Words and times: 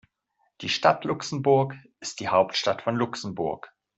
Die 0.61 0.69
Stadt 0.69 1.03
Luxemburg 1.05 1.75
ist 1.99 2.21
die 2.21 2.27
Hauptstadt 2.29 2.81
von 2.81 2.95
Luxemburg. 2.95 3.71